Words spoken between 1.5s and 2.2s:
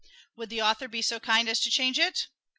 to change